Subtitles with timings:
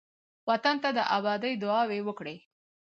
[0.49, 2.37] وطن ته د آبادۍ دعاوې وکړئ.